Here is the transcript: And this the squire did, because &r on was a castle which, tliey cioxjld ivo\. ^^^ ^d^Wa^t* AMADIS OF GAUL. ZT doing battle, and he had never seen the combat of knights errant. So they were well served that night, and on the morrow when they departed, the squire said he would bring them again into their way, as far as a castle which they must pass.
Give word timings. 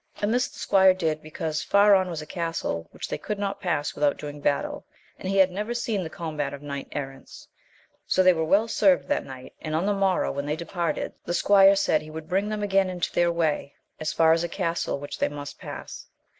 And 0.19 0.33
this 0.33 0.47
the 0.47 0.57
squire 0.57 0.95
did, 0.95 1.21
because 1.21 1.63
&r 1.71 1.93
on 1.93 2.09
was 2.09 2.23
a 2.23 2.25
castle 2.25 2.87
which, 2.89 3.07
tliey 3.07 3.21
cioxjld 3.21 3.43
ivo\. 3.43 3.53
^^^ 3.53 3.53
^d^Wa^t* 3.53 3.63
AMADIS 3.63 3.95
OF 3.95 4.01
GAUL. 4.01 4.09
ZT 4.11 4.17
doing 4.17 4.41
battle, 4.41 4.85
and 5.19 5.29
he 5.29 5.37
had 5.37 5.51
never 5.51 5.75
seen 5.75 6.03
the 6.03 6.09
combat 6.09 6.55
of 6.55 6.63
knights 6.63 6.89
errant. 6.93 7.29
So 8.07 8.23
they 8.23 8.33
were 8.33 8.43
well 8.43 8.67
served 8.67 9.07
that 9.09 9.23
night, 9.27 9.53
and 9.61 9.75
on 9.75 9.85
the 9.85 9.93
morrow 9.93 10.31
when 10.31 10.47
they 10.47 10.55
departed, 10.55 11.13
the 11.25 11.35
squire 11.35 11.75
said 11.75 12.01
he 12.01 12.09
would 12.09 12.27
bring 12.27 12.49
them 12.49 12.63
again 12.63 12.89
into 12.89 13.13
their 13.13 13.31
way, 13.31 13.75
as 13.99 14.11
far 14.11 14.33
as 14.33 14.43
a 14.43 14.49
castle 14.49 14.97
which 14.99 15.19
they 15.19 15.29
must 15.29 15.59
pass. 15.59 16.07